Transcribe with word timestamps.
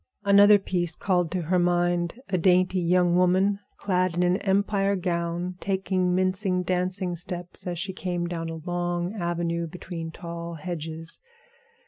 Another 0.23 0.57
piece 0.57 0.95
called 0.95 1.29
to 1.29 1.43
her 1.43 1.59
mind 1.59 2.19
a 2.29 2.35
dainty 2.35 2.79
young 2.79 3.15
woman 3.15 3.59
clad 3.77 4.15
in 4.15 4.23
an 4.23 4.37
Empire 4.37 4.95
gown, 4.95 5.57
taking 5.59 6.15
mincing 6.15 6.63
dancing 6.63 7.15
steps 7.15 7.67
as 7.67 7.77
she 7.77 7.93
came 7.93 8.25
down 8.25 8.49
a 8.49 8.55
long 8.55 9.13
avenue 9.13 9.67
between 9.67 10.09
tall 10.09 10.55
hedges. 10.55 11.19